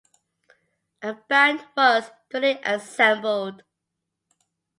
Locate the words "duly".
2.31-2.59